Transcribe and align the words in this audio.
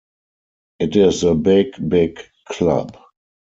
It 0.79 0.95
is 0.95 1.23
a 1.23 1.35
big, 1.35 1.73
big 1.87 2.19
club. 2.49 2.97